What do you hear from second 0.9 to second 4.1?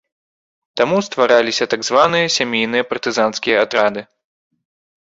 ствараліся так званыя сямейныя партызанскія атрады.